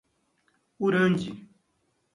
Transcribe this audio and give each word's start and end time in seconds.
Urandi 0.85 1.31